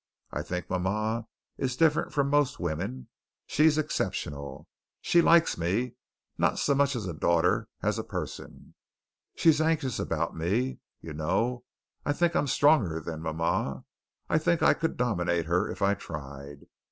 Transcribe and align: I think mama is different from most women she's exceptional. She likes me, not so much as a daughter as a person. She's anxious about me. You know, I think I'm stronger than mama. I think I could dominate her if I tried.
I 0.31 0.41
think 0.41 0.67
mama 0.67 1.27
is 1.59 1.75
different 1.75 2.11
from 2.11 2.27
most 2.31 2.59
women 2.59 3.07
she's 3.45 3.77
exceptional. 3.77 4.67
She 4.99 5.21
likes 5.21 5.59
me, 5.59 5.93
not 6.39 6.57
so 6.57 6.73
much 6.73 6.95
as 6.95 7.05
a 7.05 7.13
daughter 7.13 7.67
as 7.83 7.99
a 7.99 8.03
person. 8.03 8.73
She's 9.35 9.61
anxious 9.61 9.99
about 9.99 10.35
me. 10.35 10.79
You 11.01 11.13
know, 11.13 11.65
I 12.03 12.13
think 12.13 12.35
I'm 12.35 12.47
stronger 12.47 12.99
than 12.99 13.21
mama. 13.21 13.83
I 14.27 14.39
think 14.39 14.63
I 14.63 14.73
could 14.73 14.97
dominate 14.97 15.45
her 15.45 15.69
if 15.69 15.83
I 15.83 15.93
tried. 15.93 16.61